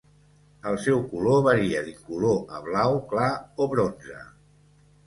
[0.69, 3.31] El seu color varia d'incolor a blau clar
[3.67, 4.23] o bronze.